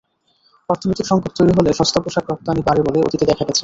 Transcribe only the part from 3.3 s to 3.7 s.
দেখা গেছে।